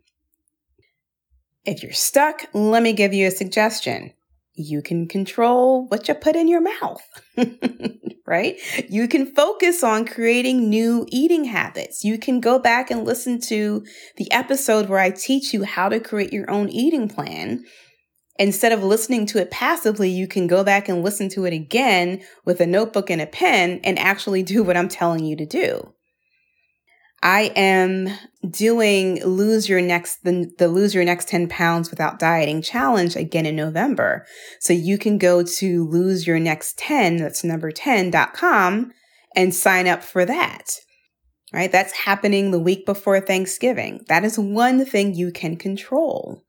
If 1.63 1.81
you're 1.81 1.93
stuck, 1.93 2.43
let 2.51 2.83
me 2.83 2.91
give 2.91 3.13
you 3.13 3.27
a 3.27 3.31
suggestion 3.31 4.11
you 4.57 4.81
can 4.81 5.07
control 5.07 5.87
what 5.87 6.07
you 6.07 6.15
put 6.15 6.35
in 6.35 6.47
your 6.47 6.61
mouth, 6.61 7.01
right? 8.27 8.57
You 8.89 9.07
can 9.07 9.33
focus 9.33 9.83
on 9.83 10.05
creating 10.05 10.67
new 10.69 11.05
eating 11.09 11.45
habits. 11.45 12.03
You 12.03 12.17
can 12.17 12.41
go 12.41 12.57
back 12.57 12.89
and 12.89 13.05
listen 13.05 13.39
to 13.41 13.85
the 14.17 14.31
episode 14.31 14.89
where 14.89 14.99
I 14.99 15.11
teach 15.11 15.53
you 15.53 15.63
how 15.63 15.89
to 15.89 15.99
create 15.99 16.33
your 16.33 16.49
own 16.49 16.69
eating 16.69 17.07
plan. 17.07 17.63
Instead 18.39 18.71
of 18.71 18.83
listening 18.83 19.27
to 19.27 19.39
it 19.39 19.51
passively, 19.51 20.09
you 20.09 20.27
can 20.27 20.47
go 20.47 20.63
back 20.63 20.89
and 20.89 21.03
listen 21.03 21.29
to 21.29 21.45
it 21.45 21.53
again 21.53 22.21
with 22.43 22.59
a 22.59 22.67
notebook 22.67 23.09
and 23.09 23.21
a 23.21 23.27
pen 23.27 23.79
and 23.83 23.97
actually 23.99 24.43
do 24.43 24.63
what 24.63 24.77
I'm 24.77 24.89
telling 24.89 25.23
you 25.23 25.35
to 25.37 25.45
do. 25.45 25.93
I 27.27 27.51
am 27.57 28.07
doing 28.49 29.21
lose 29.21 29.67
your 29.67 29.81
next 29.81 30.23
the, 30.23 30.49
the 30.59 30.69
lose 30.69 30.95
your 30.95 31.03
next 31.03 31.27
10 31.27 31.49
pounds 31.49 31.91
without 31.91 32.19
dieting 32.19 32.61
challenge 32.61 33.17
again 33.17 33.45
in 33.45 33.53
November. 33.53 34.25
So 34.61 34.71
you 34.71 34.97
can 34.97 35.17
go 35.17 35.43
to 35.43 35.85
lose 35.89 36.25
your 36.25 36.39
next 36.39 36.77
10, 36.77 37.17
that's 37.17 37.43
number 37.43 37.69
10.com 37.69 38.93
and 39.35 39.53
sign 39.53 39.87
up 39.89 40.03
for 40.03 40.23
that. 40.23 40.71
Right? 41.51 41.69
That's 41.69 41.91
happening 41.91 42.51
the 42.51 42.59
week 42.59 42.85
before 42.85 43.19
Thanksgiving. 43.19 44.05
That 44.07 44.23
is 44.23 44.39
one 44.39 44.85
thing 44.85 45.13
you 45.13 45.33
can 45.33 45.57
control. 45.57 46.45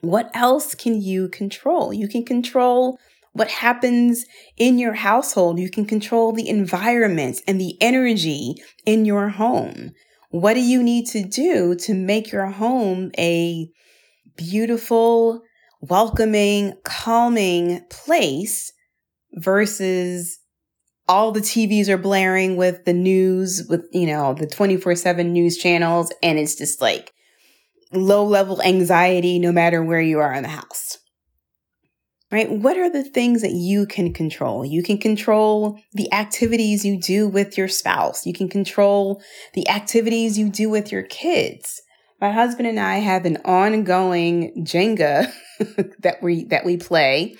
What 0.00 0.30
else 0.32 0.74
can 0.74 1.02
you 1.02 1.28
control? 1.28 1.92
You 1.92 2.08
can 2.08 2.24
control 2.24 2.98
what 3.32 3.48
happens 3.48 4.24
in 4.56 4.78
your 4.78 4.94
household. 4.94 5.58
You 5.58 5.70
can 5.70 5.86
control 5.86 6.32
the 6.32 6.48
environment 6.48 7.40
and 7.46 7.60
the 7.60 7.76
energy 7.80 8.54
in 8.84 9.04
your 9.04 9.30
home. 9.30 9.92
What 10.30 10.54
do 10.54 10.60
you 10.60 10.82
need 10.82 11.06
to 11.08 11.22
do 11.22 11.74
to 11.76 11.94
make 11.94 12.32
your 12.32 12.46
home 12.46 13.10
a 13.18 13.68
beautiful, 14.36 15.42
welcoming, 15.80 16.74
calming 16.84 17.82
place 17.90 18.72
versus 19.34 20.38
all 21.08 21.32
the 21.32 21.40
TVs 21.40 21.88
are 21.88 21.98
blaring 21.98 22.56
with 22.56 22.84
the 22.84 22.92
news, 22.92 23.66
with, 23.68 23.84
you 23.92 24.06
know, 24.06 24.34
the 24.34 24.46
24 24.46 24.94
7 24.94 25.32
news 25.32 25.58
channels. 25.58 26.12
And 26.22 26.38
it's 26.38 26.54
just 26.54 26.80
like 26.80 27.12
low 27.92 28.24
level 28.24 28.62
anxiety 28.62 29.38
no 29.38 29.52
matter 29.52 29.82
where 29.82 30.00
you 30.00 30.18
are 30.20 30.32
in 30.32 30.42
the 30.42 30.48
house. 30.48 30.98
Right? 32.32 32.50
What 32.50 32.78
are 32.78 32.88
the 32.88 33.04
things 33.04 33.42
that 33.42 33.52
you 33.52 33.84
can 33.84 34.14
control? 34.14 34.64
You 34.64 34.82
can 34.82 34.96
control 34.96 35.78
the 35.92 36.10
activities 36.14 36.82
you 36.82 36.98
do 36.98 37.28
with 37.28 37.58
your 37.58 37.68
spouse. 37.68 38.24
You 38.24 38.32
can 38.32 38.48
control 38.48 39.22
the 39.52 39.68
activities 39.68 40.38
you 40.38 40.48
do 40.48 40.70
with 40.70 40.90
your 40.90 41.02
kids. 41.02 41.82
My 42.22 42.30
husband 42.30 42.66
and 42.66 42.80
I 42.80 42.98
have 42.98 43.26
an 43.26 43.36
ongoing 43.44 44.64
Jenga 44.64 45.30
that 45.98 46.22
we 46.22 46.44
that 46.44 46.64
we 46.64 46.78
play 46.78 47.36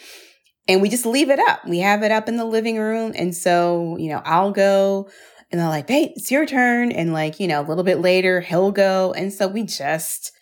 and 0.69 0.81
we 0.81 0.89
just 0.89 1.07
leave 1.07 1.31
it 1.31 1.39
up. 1.39 1.67
We 1.67 1.79
have 1.79 2.03
it 2.03 2.13
up 2.13 2.29
in 2.29 2.37
the 2.37 2.45
living 2.45 2.79
room. 2.79 3.13
And 3.15 3.35
so, 3.35 3.97
you 3.99 4.11
know, 4.11 4.23
I'll 4.25 4.53
go 4.53 5.09
and 5.51 5.61
they're 5.61 5.69
like, 5.69 5.89
Hey, 5.89 6.13
it's 6.17 6.31
your 6.31 6.47
turn. 6.47 6.93
And 6.93 7.13
like, 7.13 7.41
you 7.41 7.49
know, 7.49 7.61
a 7.61 7.67
little 7.67 7.85
bit 7.85 8.01
later, 8.01 8.41
he'll 8.41 8.73
go. 8.73 9.13
And 9.13 9.33
so 9.33 9.49
we 9.49 9.65
just 9.65 10.33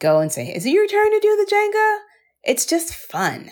go 0.00 0.20
and 0.20 0.32
say, 0.32 0.54
Is 0.54 0.66
it 0.66 0.70
your 0.70 0.86
turn 0.86 1.10
to 1.10 1.20
do 1.20 1.36
the 1.36 1.54
Jenga? 1.54 1.98
It's 2.44 2.66
just 2.66 2.94
fun, 2.94 3.50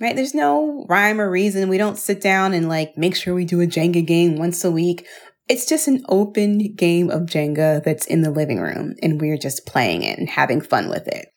right? 0.00 0.14
There's 0.14 0.34
no 0.34 0.86
rhyme 0.88 1.20
or 1.20 1.30
reason. 1.30 1.68
We 1.68 1.78
don't 1.78 1.98
sit 1.98 2.20
down 2.20 2.54
and 2.54 2.68
like 2.68 2.96
make 2.96 3.16
sure 3.16 3.34
we 3.34 3.44
do 3.44 3.60
a 3.60 3.66
Jenga 3.66 4.06
game 4.06 4.36
once 4.36 4.64
a 4.64 4.70
week. 4.70 5.06
It's 5.48 5.66
just 5.66 5.88
an 5.88 6.04
open 6.08 6.74
game 6.74 7.10
of 7.10 7.22
Jenga 7.22 7.82
that's 7.82 8.06
in 8.06 8.22
the 8.22 8.30
living 8.30 8.60
room 8.60 8.94
and 9.02 9.20
we're 9.20 9.38
just 9.38 9.66
playing 9.66 10.02
it 10.02 10.18
and 10.18 10.28
having 10.28 10.60
fun 10.60 10.88
with 10.88 11.08
it. 11.08 11.28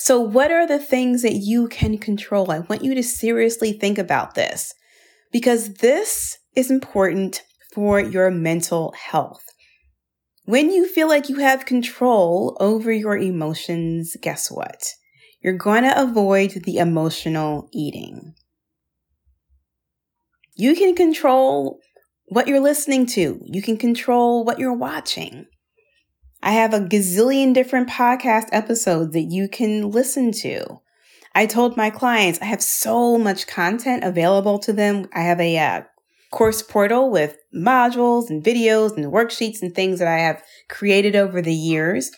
So, 0.00 0.20
what 0.20 0.52
are 0.52 0.66
the 0.66 0.78
things 0.78 1.22
that 1.22 1.34
you 1.34 1.66
can 1.66 1.98
control? 1.98 2.52
I 2.52 2.60
want 2.60 2.84
you 2.84 2.94
to 2.94 3.02
seriously 3.02 3.72
think 3.72 3.98
about 3.98 4.36
this 4.36 4.72
because 5.32 5.74
this 5.74 6.38
is 6.54 6.70
important 6.70 7.42
for 7.74 7.98
your 7.98 8.30
mental 8.30 8.92
health. 8.92 9.44
When 10.44 10.70
you 10.70 10.88
feel 10.88 11.08
like 11.08 11.28
you 11.28 11.40
have 11.40 11.66
control 11.66 12.56
over 12.60 12.92
your 12.92 13.18
emotions, 13.18 14.16
guess 14.22 14.50
what? 14.50 14.82
You're 15.40 15.56
going 15.56 15.84
to 15.84 16.00
avoid 16.00 16.50
the 16.64 16.78
emotional 16.78 17.68
eating. 17.72 18.34
You 20.56 20.74
can 20.74 20.96
control 20.96 21.78
what 22.26 22.48
you're 22.48 22.60
listening 22.60 23.06
to. 23.06 23.40
You 23.44 23.62
can 23.62 23.76
control 23.76 24.44
what 24.44 24.58
you're 24.58 24.72
watching. 24.72 25.46
I 26.42 26.52
have 26.52 26.74
a 26.74 26.80
gazillion 26.80 27.54
different 27.54 27.88
podcast 27.88 28.48
episodes 28.52 29.12
that 29.12 29.28
you 29.30 29.48
can 29.48 29.90
listen 29.90 30.32
to. 30.32 30.80
I 31.34 31.46
told 31.46 31.76
my 31.76 31.90
clients 31.90 32.40
I 32.40 32.46
have 32.46 32.62
so 32.62 33.18
much 33.18 33.46
content 33.46 34.02
available 34.02 34.58
to 34.60 34.72
them. 34.72 35.06
I 35.14 35.20
have 35.20 35.40
a 35.40 35.58
uh, 35.58 35.82
course 36.32 36.62
portal 36.62 37.10
with 37.10 37.36
modules 37.54 38.28
and 38.28 38.42
videos 38.42 38.96
and 38.96 39.12
worksheets 39.12 39.62
and 39.62 39.74
things 39.74 40.00
that 40.00 40.08
I 40.08 40.18
have 40.18 40.42
created 40.68 41.14
over 41.14 41.40
the 41.40 41.54
years. 41.54 42.10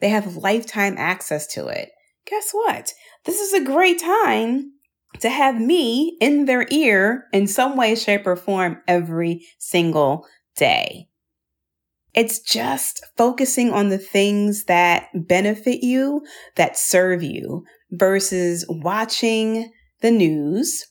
They 0.00 0.08
have 0.08 0.36
lifetime 0.36 0.94
access 0.98 1.46
to 1.48 1.66
it. 1.66 1.90
Guess 2.30 2.52
what? 2.52 2.94
This 3.24 3.40
is 3.40 3.52
a 3.52 3.64
great 3.64 3.98
time 3.98 4.70
to 5.18 5.28
have 5.28 5.60
me 5.60 6.16
in 6.20 6.44
their 6.44 6.64
ear 6.70 7.24
in 7.32 7.48
some 7.48 7.76
way, 7.76 7.96
shape, 7.96 8.24
or 8.24 8.36
form 8.36 8.80
every 8.86 9.44
single 9.58 10.24
day. 10.54 11.08
It's 12.14 12.38
just 12.38 13.04
focusing 13.16 13.72
on 13.72 13.88
the 13.88 13.98
things 13.98 14.64
that 14.64 15.08
benefit 15.12 15.82
you, 15.82 16.22
that 16.54 16.78
serve 16.78 17.22
you, 17.24 17.64
versus 17.90 18.64
watching 18.68 19.72
the 20.00 20.12
news, 20.12 20.86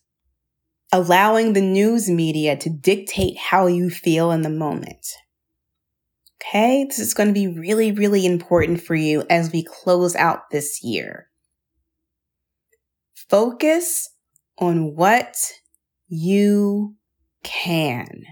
allowing 0.91 1.53
the 1.53 1.61
news 1.61 2.09
media 2.09 2.57
to 2.57 2.69
dictate 2.69 3.37
how 3.37 3.67
you 3.67 3.89
feel 3.89 4.31
in 4.31 4.41
the 4.41 4.49
moment. 4.49 5.05
Okay, 6.41 6.85
this 6.85 6.99
is 6.99 7.13
going 7.13 7.27
to 7.27 7.33
be 7.33 7.47
really, 7.47 7.91
really 7.91 8.25
important 8.25 8.81
for 8.81 8.95
you 8.95 9.25
as 9.29 9.51
we 9.51 9.63
close 9.63 10.15
out 10.15 10.49
this 10.51 10.83
year. 10.83 11.28
Focus 13.27 14.09
on 14.57 14.95
what 14.95 15.35
you 16.07 16.95
can 17.43 18.25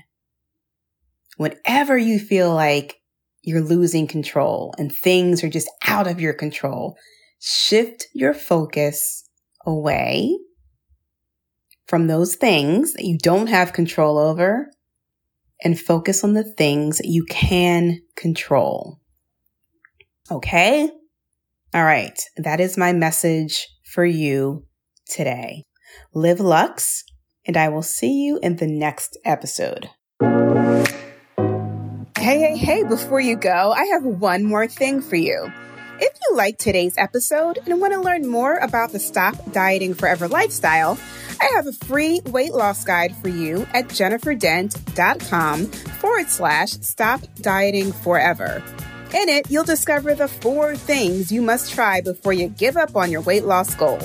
whenever 1.38 1.98
you 1.98 2.20
feel 2.20 2.54
like 2.54 2.98
you're 3.42 3.62
losing 3.62 4.08
control 4.08 4.74
and 4.78 4.92
things 4.92 5.44
are 5.44 5.50
just 5.50 5.70
out 5.88 6.08
of 6.08 6.20
your 6.20 6.34
control, 6.34 6.98
shift 7.40 8.08
your 8.14 8.34
focus 8.34 9.24
away 9.66 10.38
from 11.86 12.08
those 12.08 12.36
things 12.36 12.94
that 12.94 13.06
you 13.06 13.18
don't 13.18 13.48
have 13.48 13.72
control 13.72 14.18
over 14.18 14.70
and 15.64 15.80
focus 15.80 16.24
on 16.24 16.34
the 16.34 16.44
things 16.44 16.98
that 16.98 17.08
you 17.08 17.24
can 17.30 18.02
control. 18.16 19.00
Okay? 20.30 20.90
All 21.74 21.86
right. 21.86 22.20
That 22.36 22.60
is 22.60 22.78
my 22.78 22.92
message 22.92 23.68
for 23.86 24.06
you 24.06 24.67
today. 25.08 25.64
Live 26.14 26.40
Lux, 26.40 27.04
and 27.46 27.58
I 27.58 27.70
will 27.70 27.82
see 27.82 28.24
you 28.24 28.40
in 28.44 28.58
the 28.58 28.68
next 28.68 29.18
episode. 29.24 29.90
Hey, 32.20 32.40
hey, 32.40 32.58
hey, 32.58 32.84
before 32.84 33.22
you 33.22 33.36
go, 33.36 33.72
I 33.72 33.86
have 33.94 34.04
one 34.04 34.44
more 34.44 34.68
thing 34.68 35.02
for 35.02 35.16
you. 35.16 35.52
If 36.00 36.14
you 36.30 36.36
like 36.36 36.58
today's 36.58 36.98
episode 36.98 37.60
and 37.66 37.82
want 37.82 37.94
to 37.94 38.02
learn 38.02 38.28
more 38.28 38.58
about 38.58 38.92
the 38.92 39.00
Stop 39.00 39.36
Dieting 39.52 39.94
Forever 39.94 40.28
lifestyle, 40.28 40.98
I 41.42 41.52
have 41.56 41.68
a 41.68 41.74
free 41.74 42.22
weight 42.28 42.54
loss 42.54 42.84
guide 42.84 43.16
for 43.18 43.30
you 43.30 43.68
at 43.74 43.88
jenniferdent.com 43.88 45.66
forward 45.66 46.28
slash 46.28 46.72
stop 46.72 47.22
dieting 47.42 47.92
forever. 47.92 48.64
In 49.14 49.30
it, 49.30 49.50
you'll 49.50 49.64
discover 49.64 50.14
the 50.14 50.28
four 50.28 50.76
things 50.76 51.32
you 51.32 51.42
must 51.42 51.74
try 51.74 52.02
before 52.02 52.34
you 52.34 52.50
give 52.50 52.76
up 52.76 52.96
on 52.96 53.12
your 53.12 53.22
weight 53.22 53.46
loss 53.46 53.74
goal. 53.76 54.00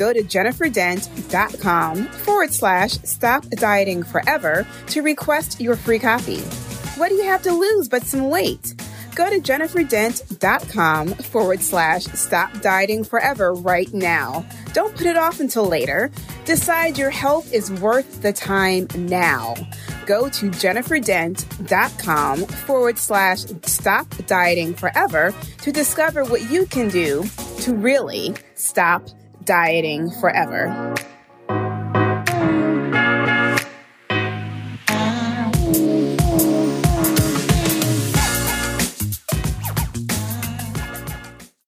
Go 0.00 0.12
to 0.14 0.22
jenniferdent.com 0.22 2.06
forward 2.06 2.54
slash 2.54 2.92
stop 2.92 3.46
dieting 3.50 4.02
forever 4.02 4.66
to 4.86 5.02
request 5.02 5.60
your 5.60 5.76
free 5.76 5.98
copy. 5.98 6.40
What 6.96 7.10
do 7.10 7.16
you 7.16 7.24
have 7.24 7.42
to 7.42 7.52
lose 7.52 7.86
but 7.86 8.04
some 8.04 8.30
weight? 8.30 8.80
Go 9.14 9.28
to 9.28 9.38
jenniferdent.com 9.40 11.08
forward 11.08 11.60
slash 11.60 12.04
stop 12.04 12.62
dieting 12.62 13.04
forever 13.04 13.52
right 13.52 13.92
now. 13.92 14.46
Don't 14.72 14.96
put 14.96 15.04
it 15.04 15.18
off 15.18 15.38
until 15.38 15.68
later. 15.68 16.10
Decide 16.46 16.96
your 16.96 17.10
health 17.10 17.52
is 17.52 17.70
worth 17.70 18.22
the 18.22 18.32
time 18.32 18.86
now. 18.94 19.54
Go 20.06 20.30
to 20.30 20.50
jenniferdent.com 20.50 22.46
forward 22.46 22.98
slash 22.98 23.40
stop 23.64 24.06
dieting 24.26 24.72
forever 24.72 25.34
to 25.58 25.70
discover 25.70 26.24
what 26.24 26.50
you 26.50 26.64
can 26.64 26.88
do 26.88 27.26
to 27.58 27.74
really 27.74 28.34
stop 28.54 29.10
dieting 29.44 30.10
forever. 30.10 30.94